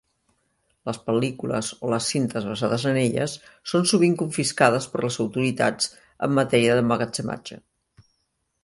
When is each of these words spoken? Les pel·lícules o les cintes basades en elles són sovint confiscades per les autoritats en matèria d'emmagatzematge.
Les 0.89 0.99
pel·lícules 1.09 1.69
o 1.87 1.91
les 1.95 2.07
cintes 2.13 2.47
basades 2.53 2.85
en 2.93 2.99
elles 3.03 3.35
són 3.75 3.87
sovint 3.93 4.19
confiscades 4.25 4.89
per 4.95 5.05
les 5.09 5.23
autoritats 5.27 5.95
en 6.29 6.37
matèria 6.41 6.81
d'emmagatzematge. 6.81 7.63